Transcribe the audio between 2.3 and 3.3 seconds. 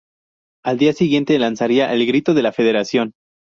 de la Federación".